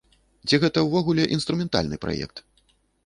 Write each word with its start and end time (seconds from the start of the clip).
Ці 0.47 0.59
гэта 0.63 0.79
ўвогуле 0.87 1.23
інструментальны 1.37 2.01
праект? 2.07 2.37